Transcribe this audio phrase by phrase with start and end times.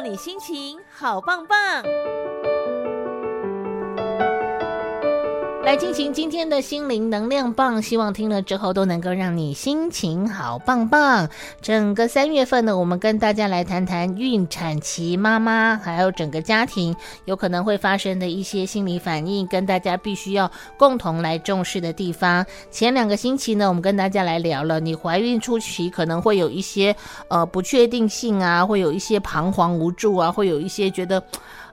[0.00, 1.84] 让你心情好棒棒。
[5.70, 11.28] 来进行今天的心灵能量棒，希望听了之后都能够让你心情好棒棒。
[11.62, 16.92] 整个三月份呢，我们跟大家来谈谈孕产期妈妈还有整个家庭
[17.24, 22.44] 有可能会发生的一些心理反应，跟大家必须要共同来重视的地方。
[22.72, 26.92] 前两个星期呢，我们跟大家来聊了，你怀孕初期可能会有一些
[27.28, 31.22] 呃不确定性啊，会有一些彷徨无助啊，会有一些觉得。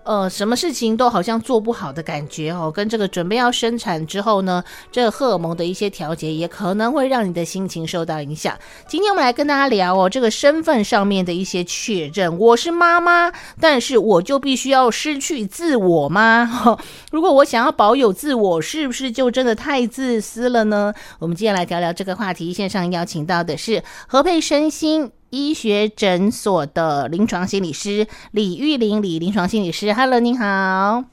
[0.07, 8.57] 呃，什么事情都好像做不好的感觉哦，跟这个准备要生产之后呢，这个荷尔蒙的一些调节也可能会让你的心情受到影响。
[8.87, 12.39] 今天我们来跟大家聊哦，这个身份上面的一些确认。
[12.39, 13.29] 我是妈妈，
[13.59, 16.77] 但是我就必须要失去自我吗？
[17.11, 20.93] 如果我想要保有自我，是不是就真的太自私了呢？
[21.19, 22.53] 我们今天来聊聊这个话题。
[22.53, 30.45] 线上邀请到的是和沛身心医学诊所的临床心理师李玉玲，李临床心理师，Hello，您好。
[30.45, 31.03] 啊，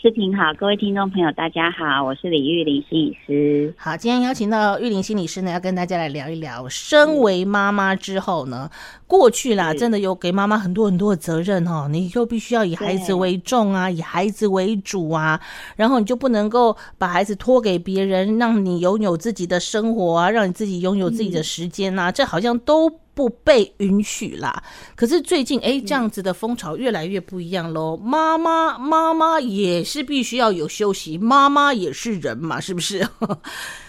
[0.00, 3.74] 视频好，各位听众朋友，大家好，我是李玉玲心理师。
[3.76, 8.70] 好，今天邀请到玉玲心理师呢，要跟大家来聊一聊，身为妈妈之后呢，
[9.06, 15.38] 过去啦，真的有给妈妈很多很多的责任哦，你就必须要以孩子为重啊，以孩子为主啊，
[15.76, 22.90] 然后你就不能够把孩子托给别人，让你拥有自己的生活啊，让你自己拥有自己的时间啊，这好像都。
[23.18, 24.62] 不被允许啦！
[24.94, 27.96] 可是最近，哎，这样子的风潮越来越不一样喽。
[27.96, 33.04] 妈妈，妈妈也是必须要有休息，妈妈也是人嘛，是不是？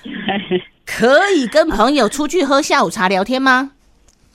[0.83, 3.69] 可以跟朋友出去喝下午茶聊天吗？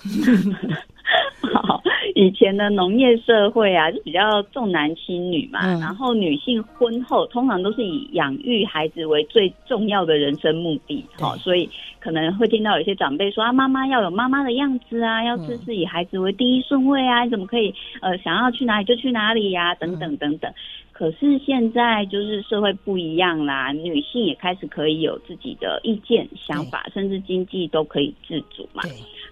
[1.53, 1.83] 好。
[2.15, 20.53] 以前的农业社会啊，就比较重男轻女嘛，嗯、然后女性婚后通常都是以养育孩子为最重要的人生目的，好，所以可能会听到有些长辈说啊，妈妈要有妈妈的样子啊，要事事以孩子为第一顺位啊，你怎么可以呃想要去哪里就去哪里呀、啊，等等等等。
[20.95, 28.83] 可是现在就是社会不一样啦，女性也开始可以有自己的意见、想法，甚至经济都可以自主嘛。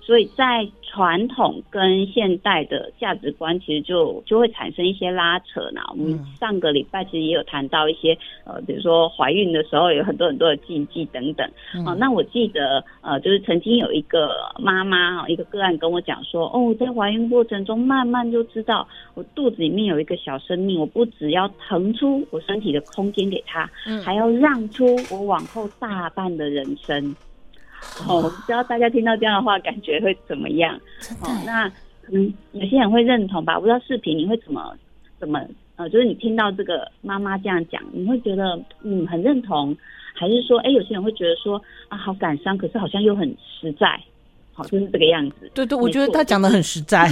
[0.05, 5.81] 所以在传统跟现代的价值观，其实就就会产生一些拉扯呢。
[5.93, 11.49] 我们上个礼拜其实也有谈到一些，呃，比如说怀孕的时候有很多很多的禁忌等等。
[11.87, 23.69] 啊，那我记得，呃，就是曾经有一个妈妈哈，一个个案跟我讲说，哦，在怀孕过程中慢慢就知道，我肚子里面有一个小生命，我不只要腾出我身体的空间给他，
[24.05, 27.15] 还要让出我往后大半的人生。
[28.07, 30.75] 哦，我不知道大家听到这样的话，感觉会怎么样？
[31.23, 31.69] 哦，那
[32.03, 33.59] 可能有些人会认同吧。
[33.59, 34.77] 不知道视频你会怎么
[35.19, 35.41] 怎么
[35.77, 39.77] 呃，就是你听到这个妈妈这样讲，你会觉得嗯很认同，
[40.15, 43.29] 还是说哎，有些人会觉得说啊好感伤，可是好像又很
[43.61, 44.01] 实在，
[44.53, 45.51] 好，就是这个样子。
[45.55, 47.09] 对对，我觉得他讲的很实在。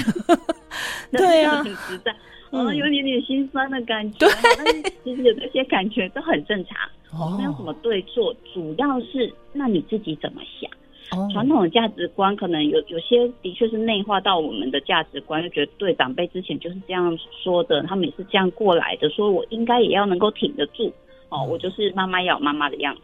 [1.11, 2.15] 对啊，很实在，
[2.51, 4.19] 嗯，有点点心酸的感觉。
[4.19, 6.77] 对，但是其实有这些感觉都很正常。
[7.13, 10.71] 哦，没有什么对错，主要是那你自己怎么想？
[11.19, 20.93] 哦，传统的价值观可能有有些的确是内化到我们的价值观，就觉得对长辈之前就是这样说的，他们也是这样过来的，说我应该也要能够挺得住。
[21.29, 23.01] 哦，我就是妈妈要有妈妈的样子。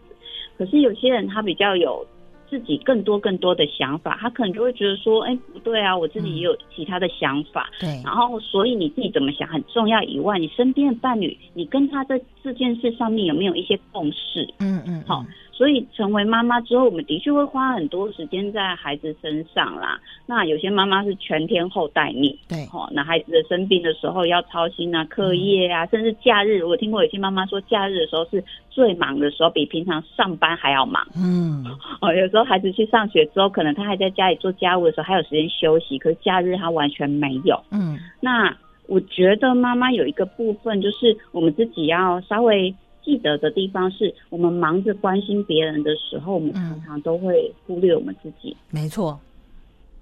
[0.59, 2.05] 可是有些人他比较有。
[2.49, 7.71] 自己更多更多的想法，他可能就会觉得说，哎，不对啊，我自己也有其他的想法。
[7.81, 14.49] 嗯、对，然后所以你自己怎么想很重要以外，你身边的伴侣，你跟他在这件事上面有没有一些共识？
[14.61, 15.25] 嗯嗯，好。
[15.57, 19.99] 所以成为妈妈之后，我们的确会花很多时间在孩子身上啦。
[20.27, 31.07] 那有些妈妈是全天候待命，对，哦，那孩子的生病的时候要操心啊，课业啊，嗯、甚至假日，我听过有些妈妈说，假日的时候是最忙的时候，比平常上班还要忙。
[31.17, 31.65] 嗯，
[32.03, 37.59] 哦，有时候孩子去上学之后，可能他还在家里做家务的时候，还有时间休息，可是假日他完全没有。
[37.71, 38.55] 嗯，那
[38.89, 42.75] 我觉得妈妈有一个部分，就是我们自己要稍微。
[43.07, 48.55] 记得的地方是我们忙着关心别人的时候，我们常常都会忽略我们自己。
[48.73, 49.19] 没错，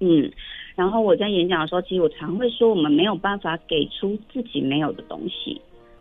[0.00, 0.32] 嗯。
[0.74, 5.60] 然后我在演讲的时候，其实我常会说，我们没有办法给出自己没有的东西。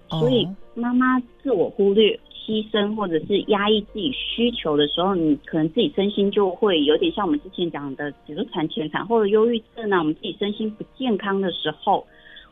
[0.09, 9.99] 所以妈妈自我忽略、牺牲或者是压抑自己需求的时候，你可能自己身心就会有点像我们之前讲的，比如产前、产后的忧郁症啊。
[9.99, 12.05] 我们自己身心不健康的时候，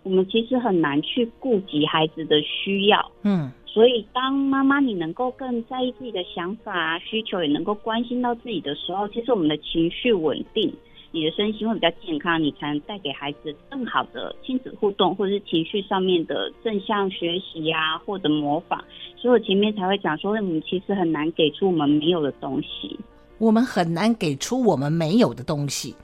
[0.03, 3.11] 我们其实很难去顾及孩子的需要。
[3.23, 3.51] 嗯。
[3.73, 10.73] 所以，当妈妈你能够更在意自己的想法啊、需求，也能够关心到自己的时候，其实我们的情绪稳定，
[11.11, 18.83] 你的身心会比较健康，你才能带给孩子更好的亲子互动，或者是情绪上面的正向学习呀、啊，或者模仿。
[19.15, 22.99] 所以我前面才会讲说，我们其实很难给出我们没有的东西。
[23.37, 25.95] 我们很难给出我们没有的东西。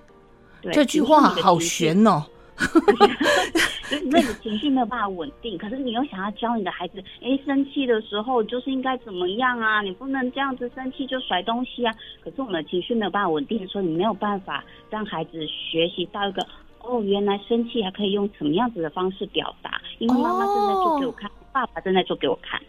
[0.72, 2.24] 这句话好悬哦。
[3.90, 9.82] 就是那个情绪没有办法稳定，可是你又想要教你的孩子，哎，生气的时候就是应该怎么样啊？
[9.82, 11.94] 你不能这样子生气就甩东西啊！
[12.22, 16.46] 可是我们的情绪没有办法稳定的时候，你没有办法让孩子学习到一个
[16.82, 19.80] 哦，原来生气还可以用什么样子的方式表达？
[20.00, 22.60] 因为妈妈正在做给我看，爸爸正在做给我看。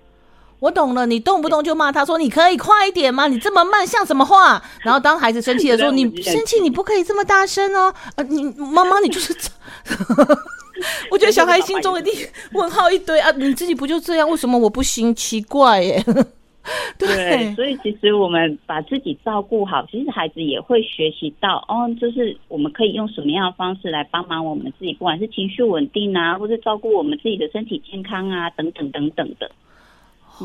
[0.61, 3.29] 我懂了，你动不动就骂他说：“你可以快一点吗？
[3.29, 7.95] 你这么慢像什么话？”然后当孩子生气的时候， 你生气你不可以这么大声哦。
[8.17, 9.49] 呃，你妈妈你就是这，
[11.11, 12.13] 我觉得小孩心中一定
[12.53, 13.31] 问号一堆啊！
[13.33, 14.29] 你自己不就这样？
[14.29, 15.15] 为什么我不行？
[15.15, 16.03] 奇怪耶。
[16.99, 29.51] 对，对，所以其实我们把自己照顾好，其实孩子也会学习到哦，就是我们可以用什么样的方式来帮忙我们自己，不管是情绪稳定啊，或是照顾我们自己的身体健康啊，等等等等的。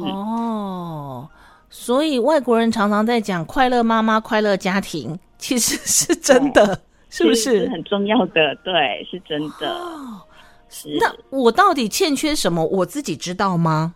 [0.01, 1.30] 哦，
[1.69, 6.80] 所以外国人常常在讲快乐妈妈、快乐家庭，其实是真的，
[7.10, 7.66] 是不是？
[7.66, 9.75] 是很重要的，对，是真的。
[11.00, 12.66] 那我到底欠缺什么？
[12.66, 13.94] 我自己知道吗？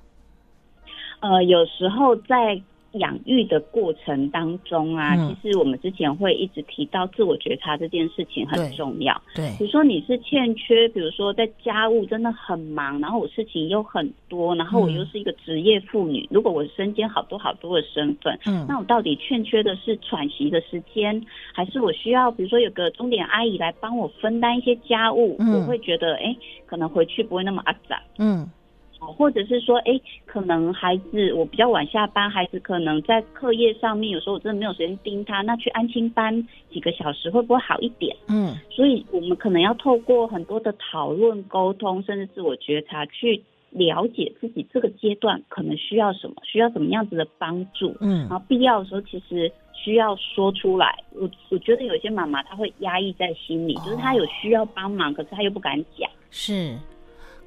[1.22, 2.62] 呃，有时候在。
[2.94, 9.22] 养育的过程当中啊，嗯、其实我们之前会一直提到自我觉察这件事情很重要。
[9.36, 21.22] 对，比如说你是欠缺，比如说在家务真的很忙，然后我事情又很多，然后我又是一个职业妇女，嗯、如果我身兼好多好多的身份，嗯，那我到底欠缺的是喘息的时间，
[21.54, 25.36] 还是我需要比如说有个钟点阿姨来帮我分担一些家务？
[25.40, 26.36] 嗯、我会觉得，哎，
[26.66, 28.02] 可能回去不会那么阿杂。
[28.18, 28.50] 嗯。
[29.00, 38.16] 或者是说，哎，可能孩子我比较晚下班，孩子可能在课业上面，有时候我真的没有时间盯他，那去安心班几个小时会不会好一点？
[38.28, 47.96] 嗯，所以我们可能要透过很多的讨论、沟通，甚至自我觉察，去了解自己这个阶段可能需要什么，需要什么样子的帮助。
[48.02, 50.98] 嗯，然后必要的时候，其实需要说出来。
[51.14, 56.10] 我我觉得有些妈妈她会压抑在心里，就是她有需要帮忙，可是她又不敢讲。
[56.32, 56.76] 是。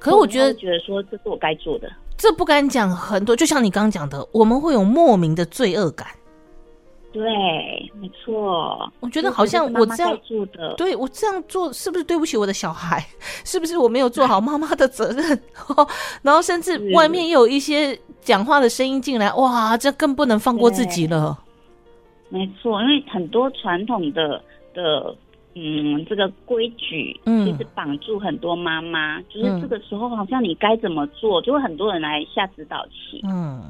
[0.00, 3.36] 可是我觉得，觉得说这是我该做的，这不敢讲很多。
[3.36, 6.08] 就像你刚刚讲的，我们会有莫名的罪恶感。
[7.12, 7.22] 对，
[8.00, 8.90] 没错。
[9.00, 13.04] 我觉得好像我这样做的，对我这样做是不是对不起我的小孩？
[13.44, 15.42] 是不是我没有做好妈妈的责任？
[16.22, 21.38] 然后甚至外面也有一些讲话的声音进来，哇，这更不能放过自己了。
[22.30, 24.42] 没错，因为很多传统的
[24.72, 25.14] 的。
[25.54, 33.20] 嗯，这个规矩其实绑住很多妈妈，嗯、就是这个时候好像你该怎么做，就会很多人来下指导棋。
[33.24, 33.64] 嗯，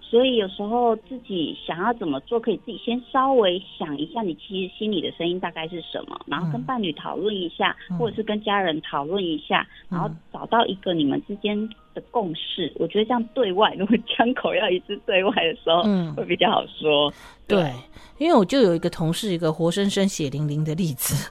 [0.00, 12.72] 所以有时候自己想要怎么做，可以自己先稍微想一下，你其实心里的声音大概是什么，然后跟伴侣讨论一下，嗯、或者是跟家人讨论一下，然后找到一个你们之间的共识。
[12.76, 17.12] 我觉得这样对外，如果枪口要一致对外的时候，嗯，会比较好说。
[17.46, 17.62] 对。
[17.62, 17.72] 对
[18.16, 21.28] 因为我就有一个同事，一个活生生血淋淋的例子，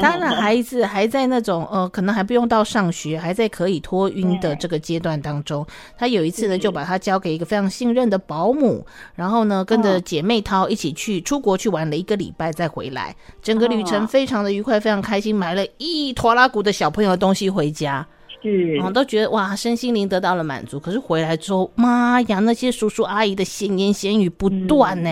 [0.00, 5.64] 他的孩子还在那种呃，可能还不用到上学，还在可以托运的这个阶段当中。
[5.94, 8.84] 他有一次呢，就把他交给一个非常信任的保姆，
[9.14, 18.08] 然后呢，跟着姐妹淘一起去出国去玩了一个礼拜，再回来，整个旅程非常的愉快，非常开心，买了一拖拉鼓的小朋友的东西回家，
[18.42, 20.80] 嗯，然后都觉得哇，身心灵得到了满足。
[20.80, 25.10] 可是回来之后，妈呀，那些叔叔阿姨的闲言闲语不断呢。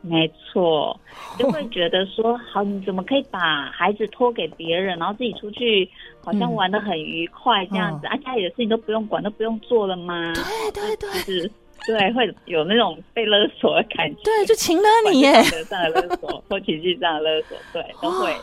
[0.00, 0.98] 没错，
[1.38, 5.88] 就会觉得说，好，你怎么可以把孩子托给别人，然后自己出去，
[6.22, 10.32] 好像玩的很愉快这样子，嗯、啊，家里的事情都不用管，都不用做了吗？
[10.34, 11.50] 对对对，就是
[11.86, 14.20] 对，会有那种被勒索的感觉。
[14.24, 18.34] 对，就情勒你耶，上的勒索 或情绪上的勒索，对，都会。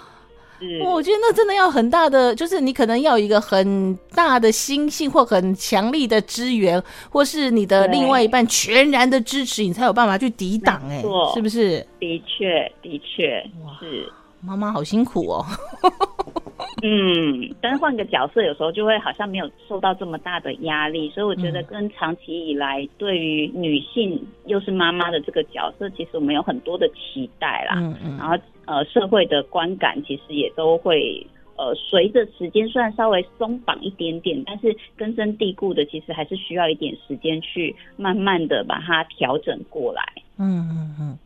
[0.83, 10.81] 我觉得那真的要很大的，就是你可能要有一个很大的心性或很强力的支援，或是你的另外一半全然的支持，你才有办法去抵挡。
[10.89, 11.01] 哎，
[11.33, 11.85] 是不是？
[11.99, 13.43] 的确，的确，
[13.79, 14.11] 是。
[14.43, 15.45] 妈妈好辛苦哦。
[16.83, 27.75] 嗯，但是换个角色，有时候就会好像没有受到这么大的压力，所以我觉得跟长期以来对于女性又是妈妈的这个角色，其实我们有很多的期待啦。
[27.77, 28.17] 嗯嗯。
[28.17, 31.25] 然后呃，社会的观感其实也都会
[31.57, 40.03] 呃，随着时间虽然稍微松绑一点点，但是根深蒂固的，其实还是需要一点时间去慢慢的把它调整过来。
[40.37, 41.17] 嗯嗯嗯。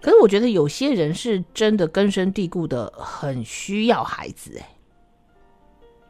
[0.00, 4.68] 可是我觉得有些人是真的根深蒂固的，很需要孩子，哎，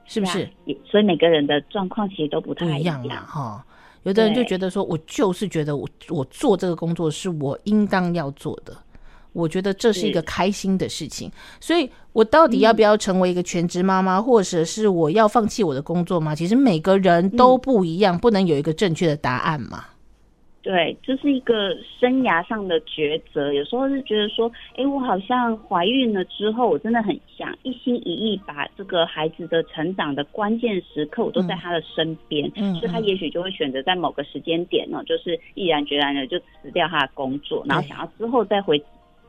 [0.07, 0.49] 是不是？
[0.85, 3.65] 所以每个人的状况其实都不太一样啦，哈。
[4.05, 8.77] 有的人就觉得说，我就是觉得我我做这个工作是我应当要做的，
[9.33, 16.35] 我觉得这是一个开心的事情，所以我到底要不要成为一个全职妈妈，或者是我要放弃我的工作吗？
[16.35, 19.85] 其实每个人都不一样，不能有一个正确的答案嘛。
[20.63, 23.53] 对，这是一个生涯上的抉择。
[23.53, 32.49] 有时候是觉得说，哎，我好像怀孕了之后，我真的很想一心一意把这个孩子的成长的关键时刻，我都在他的身边。
[32.55, 38.81] 嗯，所以他也许就会选择在某个时间点呢，就是毅然决然的就辞掉他的工作，然后想要之后再回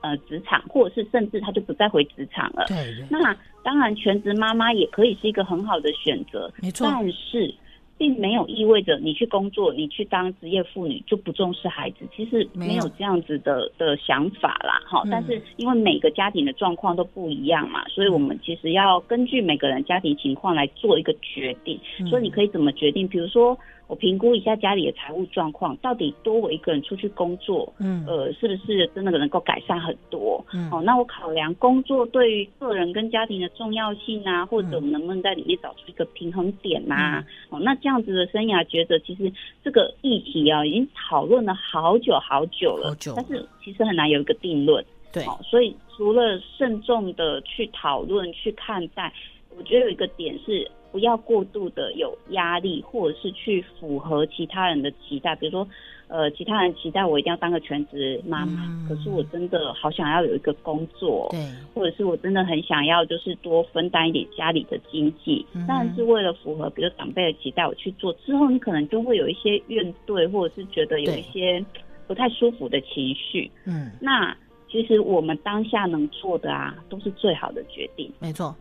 [0.03, 2.65] 呃职场，或者是甚至他就不再回职场了。
[2.67, 2.77] 对，
[3.09, 6.87] 那当然全职妈妈也可以是一个很好的选择，没错。
[6.87, 7.51] 但是。
[7.95, 15.03] 并没有意味着你去工作，你去当职业妇女就不重视孩子，其实没有这样子的的想法啦，哈。
[15.11, 21.79] 但是因为每个家庭的状况都不一样嘛，所以我们其实要根据每个人家庭情况来做一个决定。
[22.09, 23.07] 所以你可以怎么决定？
[23.07, 23.57] 比如说。
[23.87, 30.43] 我评估一下家里的财务状况，到底多我一个人出去工作，嗯，呃，是不是真的能够改善很多？
[30.53, 37.19] 嗯，哦，那我考量工作对于个人跟家庭的重要性啊，或者我们能不能在里面找出一个平衡点啊？
[37.19, 39.31] 嗯、哦，那这样子的生涯抉择，其实
[39.63, 44.83] 这个议题啊，已经讨论了好久好久了，好久，但是其实很难有一个定论。
[45.11, 49.13] 对，哦，所以除了慎重的去讨论、去看待，
[49.55, 50.65] 我觉得有一个点是。
[50.93, 55.35] 不要过度的有压力，或者是去符合其他人的期待。
[55.35, 55.67] 比如说，
[56.07, 61.39] 呃，其他人期待我一定要当个全职妈妈，嗯，可是我真的好想要有一个工作，对，
[61.73, 65.43] 或者是我真的很想要就是多分担一点家里的经济。
[65.67, 71.65] 当然是为了符合，比如长辈的期待，我去做之后，你可能就会有一些怨怼，或者是觉得有一些
[72.05, 73.49] 不太舒服的情绪。
[73.65, 74.37] 嗯，那
[74.69, 78.11] 其实我们当下能做的啊，都是最好的决定。
[78.19, 78.55] 没错。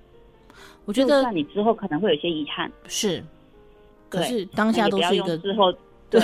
[0.85, 3.23] 我觉得，你之后可能会有些遗憾，是，
[4.09, 5.73] 可是当下都是一个之后，
[6.11, 6.21] 对，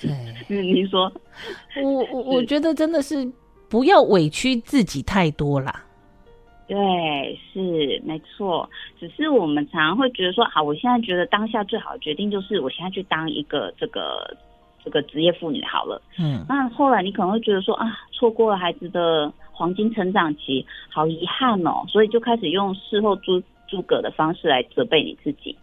[0.00, 0.12] 对，
[0.62, 1.12] 你说，
[1.82, 3.30] 我我 我觉得真的是
[3.68, 5.84] 不要委屈自己太多啦。
[6.66, 6.76] 对，
[7.52, 8.68] 是没错，
[8.98, 14.36] 只是我们常常会觉得说，好，我现在觉得当下最好的决定就是我现在去当一个这个
[14.84, 19.32] 这个职业妇女好了，嗯，那后来你可能会觉得说啊，错过了孩子的。
[19.56, 25.56] 黄金成长期，好遗憾哦，所以就开始用事后诸诸葛的方式来责备你自己。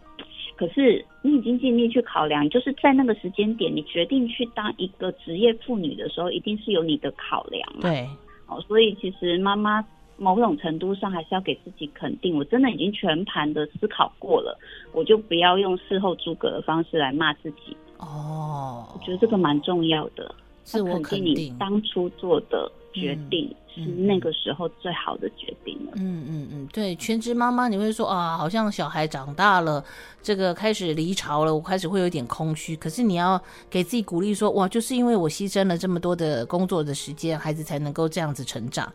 [0.56, 7.68] 可是你已经尽力去考量，就是在那个时间点，你决定去当一个职业妇女的时候，一定是有你的考量。
[7.80, 8.08] 对，
[8.46, 9.84] 哦，所以其实妈妈
[10.16, 12.36] 某种程度上还是要给自己肯定。
[12.36, 14.58] 我真的已经全盘的思考过了，
[14.92, 17.76] 我就不要用事后诸葛的方式来骂自己。
[17.98, 20.32] 哦，我觉得这个蛮重要的，
[20.62, 23.48] 自我肯定你当初做的决定。
[23.50, 25.94] 嗯是那个时候最好的决定了。
[25.96, 29.84] 嗯嗯嗯，对，全职妈妈你会说啊，好像小孩长大了，
[30.22, 32.76] 这个开始离巢了，我开始会有点空虚。
[32.76, 38.88] 可是你要给自己鼓励说，哇，就是因为我牺牲了这么多的工作的时间，孩子才能够这样子成长。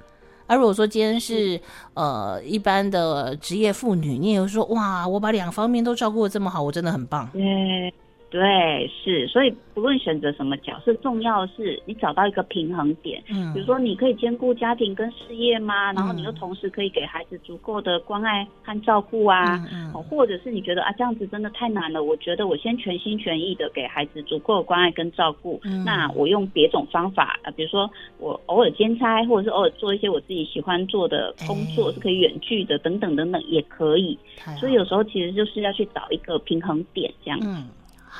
[0.48, 1.60] 而如果说今天是
[1.94, 7.30] 呃一般的职业妇女，你也会说，哇，我把两方面都照顾得这么好，我真的很棒。
[7.34, 7.94] 对。
[8.30, 13.24] 对，是，所以不论选择什么角色，重要的是你找到一个平衡点。
[13.28, 15.92] 嗯，比如说你可以兼顾家庭跟事业吗？
[15.94, 19.58] 然后你又同时可以给孩子足够的关爱和照顾啊。
[19.72, 25.60] 嗯，嗯，或者是你觉得啊这样子真的太难了，我觉得我先全心全意的给孩子足够的关爱跟照顾。
[25.64, 34.16] 嗯，那我用别种方法啊，比如说我偶尔兼差，或者是偶尔做一些我自己喜欢做的工作，是可以远距的等等等等也可以。
[34.60, 37.40] 所以有时候其实就是要去找一个平衡点，这样。
[37.42, 37.68] 嗯。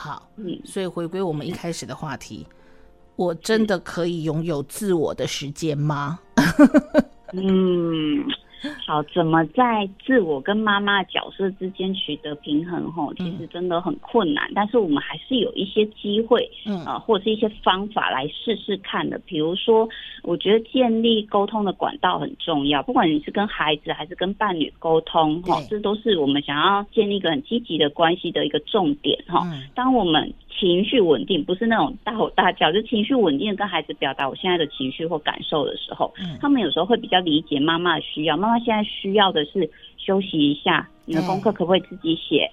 [0.02, 2.48] 好，嗯，所以回归我们一开始的话题，
[3.18, 6.18] 我真的可以拥有自我的时间吗？
[7.36, 8.24] 嗯。
[8.86, 12.92] 好，怎么在自我跟妈妈角色之间取得平衡？
[12.92, 14.50] 吼，其实真的很困难。
[14.50, 19.20] 嗯、但是我们还是有一些机会，嗯啊，或者是一些方法来试试看的。
[19.26, 19.88] 比如说，
[20.24, 22.82] 我觉得建立沟通的管道很重要。
[22.84, 29.46] 不管你是跟孩子还是跟伴侣沟通，哈，这都是我们想要建立一个很积极的关系的一个重点，哈。
[29.76, 38.36] 当我们情绪稳定，不是那种大吼大叫，就情绪稳定的跟孩子表达我现在的情绪或感受的时候，嗯，他们有时候会比较理解妈妈的需要。
[38.36, 42.52] 妈妈现在需要的是休息一下，你的功课可不可以自己写？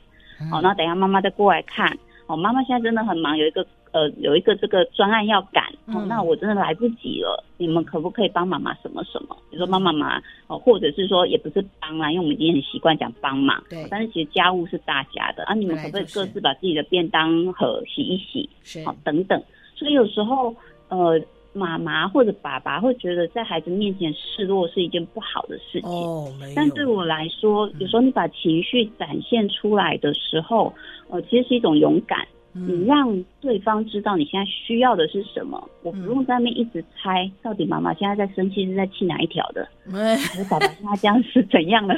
[0.51, 1.99] 好，那等一下妈妈再过来看。
[2.27, 3.67] 哦，妈妈现在真的很忙，有一个。
[3.93, 7.43] 呃，有一个这个专案要赶，哦，那我真的来不及了。
[7.57, 9.35] 嗯、你们可不可以帮妈妈什么什么？
[9.49, 13.65] 比如说帮妈妈哦，或者是说也不是帮啦，因为我们已经很习惯讲帮忙。
[13.71, 13.87] 对。
[13.91, 18.51] 但是其实家务是大家的啊，你们可不可以各自把自己的便当盒洗一洗？
[18.63, 18.85] 是。
[18.85, 19.43] 好，等等。
[19.75, 20.55] 所以有时候
[20.89, 21.19] 呃，
[21.57, 25.91] 妈妈或者爸爸会觉得在孩子面前示弱是一件不好的事情。
[25.91, 26.53] 哦，没有。
[26.55, 30.73] 但对我来说，有时候你把情绪展现出来的时候，
[31.09, 32.27] 呃，其实是一种勇敢。
[32.59, 41.95] 你让对方知道你现在需要的是什么，我不用在那边一直猜到底妈妈现在在生气是在气哪一条的， 还是爸爸现在这样是怎样的？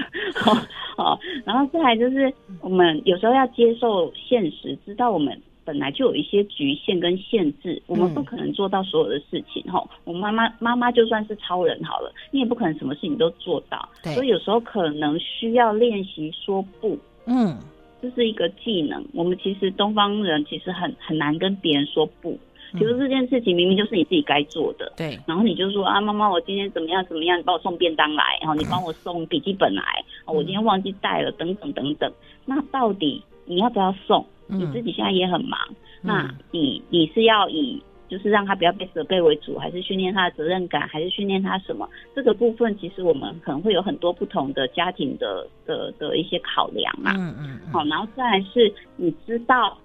[0.96, 9.62] 好， 然后再来就是我们有时候要接受现实，知道我们本来就有一些局限跟限制，我们不可能做到所有的事情。
[9.70, 13.86] 吼、嗯，我妈妈妈妈就算是超人好了，你也不可能什么事情都做到。
[14.14, 16.98] 所以有时候可能需要练习说不。
[17.26, 17.54] 嗯，
[18.00, 19.04] 这是一个技能。
[19.12, 22.38] 我们其实东方人其实很很难跟别人说不。
[22.72, 29.82] 比如这件事情明明就是你自己该做的，对，然后你就说啊，妈妈，我今天怎么样怎么样，你帮我送便当来，然后你帮我送笔记本来，
[30.26, 32.10] 嗯、我今天忘记带了，等等等等。
[32.46, 34.24] 那到底你要不要送？
[34.48, 41.88] 你自己现在也很忙，嗯、那你你是要以就是让他不要被责备为主，还是训练他的责任感，还是训练他什么？
[42.14, 47.12] 这个部分其实我们可能会有很多不同的家庭的的的一些考量嘛。
[47.16, 47.60] 嗯嗯。
[47.72, 49.78] 好，然后再来是，你知道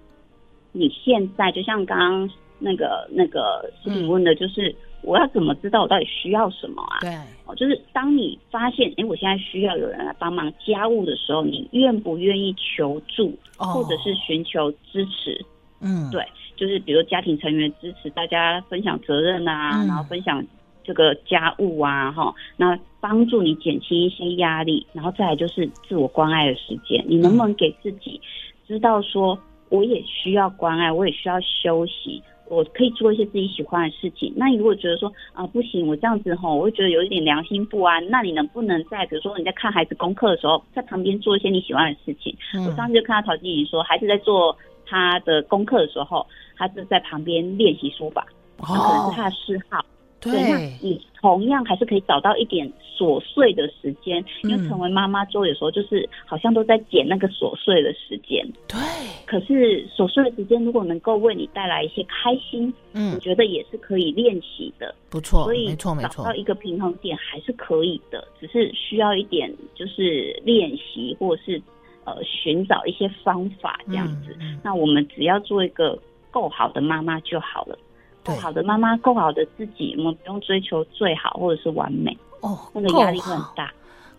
[0.72, 2.30] 你现在就像刚刚。
[2.60, 7.00] 那个那个是你问的，就是我要怎么知道我到底需要什么啊？
[7.02, 7.14] 对，
[7.46, 15.46] 哦，就是当你发现，哎，我现在需要有人来帮忙家务的时候，你愿不愿意求助，或者是寻求支持？
[15.82, 20.44] 嗯，对，就是比如家庭成员支持，大家分享责任啊，然后分享
[20.84, 28.22] 这个家务啊，哈，那帮助你减轻一些压力，然后再来就是自我关爱的时间，你能不能给自己
[28.66, 32.24] 知道说，我也需要关爱，我也需要休息。
[32.48, 34.34] 我可以做一些自己喜欢的事情。
[34.36, 38.08] 那你如果觉得说啊不行，我这样子吼，我会觉得有一点良心不安。
[38.10, 42.36] 那你能不能在比如说你在看孩子功课的时候，在旁边做一些你喜欢的事情？
[42.54, 49.86] 嗯、我上次就看到陶晶莹说，孩子在做他的功课的时候，他是在旁边练习书法，哦、可能是他的嗜好。
[50.24, 58.48] 对，那你同样还是可以找到一点琐碎的时间，因为成为妈妈之后，有时候就是好像都在捡那个琐碎的时间。
[58.68, 58.80] 对。
[59.26, 64.94] 可是琐碎的时间，如果能够为你带来一些开心，嗯，我觉得也是可以练习的。
[65.10, 71.62] 不错，所以没错没错，找到一个平衡点还是可以的，只是需要一点就是练习，或者是
[72.04, 74.36] 呃寻找一些方法这样子。
[74.40, 75.98] 嗯，那我们只要做一个
[76.30, 77.78] 够好的妈妈就好了。
[78.24, 83.72] 够好的妈妈，够好的自己，我们不用追求最好或者是完美哦，那个压力会很大。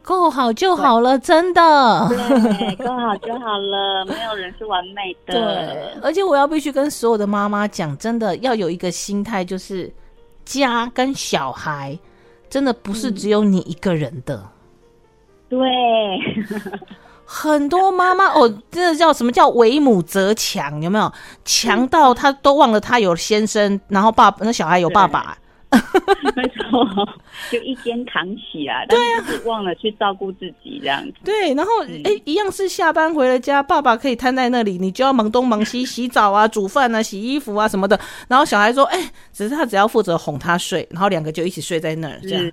[0.02, 2.06] 够好就好了，真的。
[2.10, 5.32] 对，够好就好了，没有人是完美的。
[5.32, 9.90] 对，而且我要必须跟所有的妈妈讲，真的要有一个心态，就是
[10.44, 11.98] 家跟小孩
[12.50, 14.36] 真的不是只有你一个人的。
[15.48, 15.60] 嗯、对。
[17.24, 20.80] 很多妈妈哦，真的叫什么叫为母则强？
[20.82, 21.12] 有没有
[21.44, 25.36] 强到她都忘了她有先生，然后爸那小孩有爸爸？
[26.36, 26.86] 没错，
[27.50, 31.14] 就一肩扛起啊，对啊，忘了去照顾自己这样子。
[31.24, 31.72] 对，然后
[32.04, 37.98] 哎、一样是下班回了家，爸爸可以瘫在那里，你就要忙东忙西， 洗澡啊、煮饭啊、洗衣服啊什么的。
[38.28, 42.52] 然后小孩说：“哎、欸，只是他只要负责哄他睡，然后两个就一起睡在那儿这样。”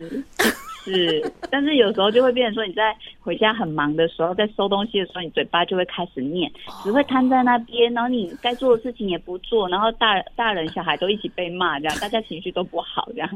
[0.84, 6.52] 是，但是有时候就会变成说，你在回家很忙的时候，在收东西的时候，你嘴巴就会开始念，
[6.84, 13.30] 只会瘫在那边，然后你该做的事情也不做，然后大大人小孩都一起被骂，这样大家情绪都不好，这样。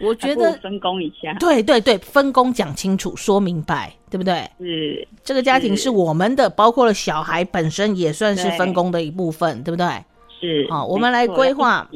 [0.00, 4.48] 我觉得分工一下，对对对，分工讲清楚，说明白，对不对？
[4.58, 9.86] 是，这个家庭是我们的，包括了小孩本身也算是分工的一部分，对，对不对？
[10.40, 11.88] 是，好，我们来规划。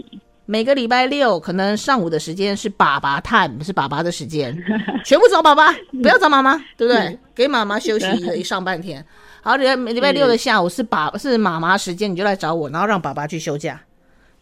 [0.53, 4.55] 每个礼拜六可能上午的时间是爸爸 time，是爸爸的时间，
[5.03, 6.99] 全部找爸爸，不要找妈妈，对不对？
[6.99, 9.03] 嗯、给妈妈休息一上半天。
[9.41, 13.81] 好，礼拜礼拜六的下午是爸是妈妈时间，你就来找我，然后让爸爸去休假，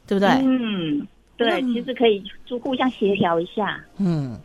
[0.05, 0.29] 对不对？
[0.31, 3.81] 嗯，对，其实可以就互相协调一下。
[3.99, 4.37] 嗯，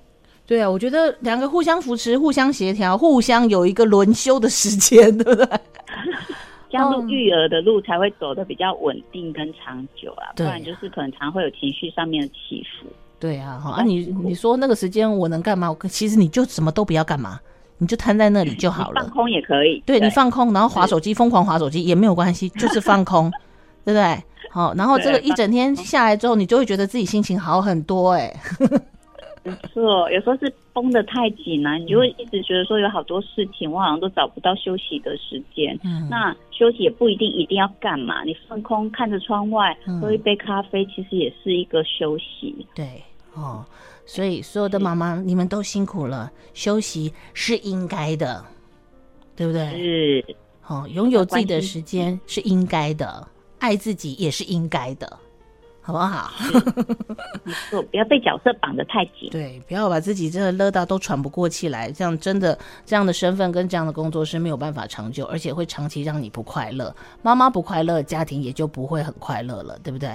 [0.45, 5.47] 对啊，我觉得两个互相扶持、互相协调、互相有一个轮休的时间，对不对？
[6.75, 12.87] 这样子育儿的路才会走得比较稳定跟长久啊，不然就是可能常会有情绪上面的起伏。
[13.19, 15.71] 对啊，好啊，你你说那个时间我能干嘛？
[15.71, 17.39] 我其实你就什么都不要干嘛，
[17.77, 19.01] 你就瘫在那里就好了。
[19.01, 23.31] 放空也可以，对，你放空，然后划手机，疯狂划手机也没有关系，就是放空，
[23.85, 24.23] 对不对？
[24.51, 28.33] 好，然后这个一整天下来之后，你就会觉得自己心情好很多哎。
[29.45, 35.79] 没错，有时候是绷得太紧了，你就会一直觉得说有好多事情，我好像都找不到休息的时间。
[35.83, 42.65] 嗯，那休息也不一定一定要干嘛，你放空看着窗外，喝一杯咖啡，其实也是一个休息。
[42.73, 43.03] 对
[43.35, 43.63] 哦，
[44.05, 48.43] 所以所有的妈妈，你们都辛苦了，休息是应该的，
[49.35, 49.69] 对不对？
[49.77, 50.35] 是
[50.67, 53.27] 哦，拥有自己的时间是应该的，
[53.59, 55.19] 爱自己也是应该的。
[55.85, 56.31] 好不好？
[57.43, 59.29] 没错，不要被角色绑得太紧。
[59.29, 66.93] 对，不要把自己真的勒到都喘不过气来，这样真的这样的身份跟这样的工作是没有办法长久，而且会长期让你不快乐。
[67.21, 70.09] 妈妈不快乐，家庭也就不会很快乐了，对不对？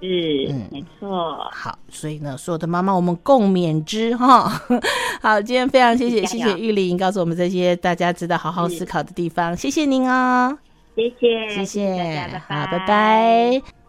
[0.00, 1.36] 是，嗯，没错。
[1.50, 4.48] 好，所以呢，所有的妈妈，我们共勉之哈。
[5.20, 10.58] 好，今天非常谢谢谢谢玉玲告诉我们这些大家值得好好思考的地方，谢谢您啊、哦。
[10.94, 13.81] 谢谢，谢谢，好，拜拜。